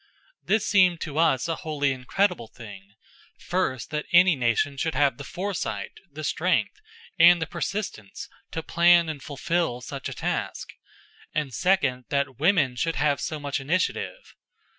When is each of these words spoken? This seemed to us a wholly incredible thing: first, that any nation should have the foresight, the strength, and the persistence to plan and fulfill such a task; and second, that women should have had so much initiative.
This 0.45 0.65
seemed 0.65 0.99
to 1.01 1.19
us 1.19 1.47
a 1.47 1.57
wholly 1.57 1.91
incredible 1.91 2.47
thing: 2.47 2.95
first, 3.37 3.91
that 3.91 4.07
any 4.11 4.35
nation 4.35 4.75
should 4.75 4.95
have 4.95 5.17
the 5.17 5.23
foresight, 5.23 5.91
the 6.11 6.23
strength, 6.23 6.81
and 7.19 7.39
the 7.39 7.45
persistence 7.45 8.27
to 8.49 8.63
plan 8.63 9.09
and 9.09 9.21
fulfill 9.21 9.79
such 9.79 10.09
a 10.09 10.13
task; 10.15 10.69
and 11.35 11.53
second, 11.53 12.05
that 12.09 12.39
women 12.39 12.75
should 12.75 12.95
have 12.95 13.19
had 13.19 13.23
so 13.23 13.39
much 13.39 13.59
initiative. 13.59 14.33